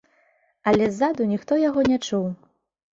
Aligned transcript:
Але 0.71 0.89
ззаду 0.95 1.29
ніхто 1.37 1.61
яго 1.69 1.87
не 1.95 2.03
чуў. 2.09 2.25